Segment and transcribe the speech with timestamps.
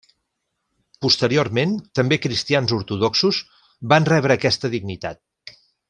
[1.05, 3.43] Posteriorment, també cristians ortodoxos
[3.95, 5.55] van rebre aquesta dignitat.